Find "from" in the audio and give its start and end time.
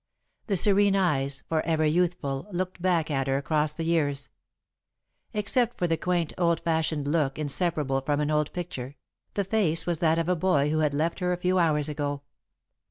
8.01-8.19